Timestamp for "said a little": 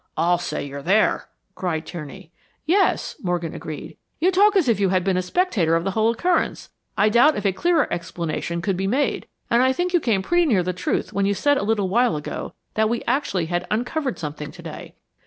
11.35-11.87